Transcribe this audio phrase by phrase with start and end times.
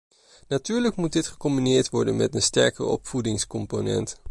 [0.49, 4.15] Natuurlijk moet dit gecombineerd worden met een sterkere opvoedingscomponent.